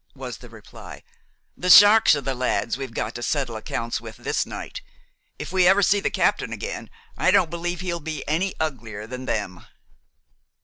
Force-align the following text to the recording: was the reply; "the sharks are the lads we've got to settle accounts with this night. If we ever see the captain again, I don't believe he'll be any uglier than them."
was 0.15 0.39
the 0.39 0.49
reply; 0.49 1.03
"the 1.55 1.69
sharks 1.69 2.15
are 2.15 2.21
the 2.21 2.33
lads 2.33 2.75
we've 2.75 2.95
got 2.95 3.13
to 3.13 3.21
settle 3.21 3.55
accounts 3.55 4.01
with 4.01 4.17
this 4.17 4.47
night. 4.47 4.81
If 5.37 5.51
we 5.51 5.67
ever 5.67 5.83
see 5.83 5.99
the 5.99 6.09
captain 6.09 6.51
again, 6.51 6.89
I 7.19 7.29
don't 7.29 7.51
believe 7.51 7.81
he'll 7.81 7.99
be 7.99 8.27
any 8.27 8.55
uglier 8.59 9.05
than 9.05 9.25
them." 9.25 9.63